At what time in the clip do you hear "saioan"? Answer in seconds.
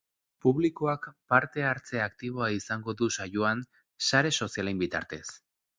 3.19-3.65